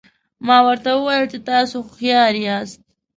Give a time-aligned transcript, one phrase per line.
[0.45, 2.79] ما ورته وویل چې تاسي هوښیار یاست.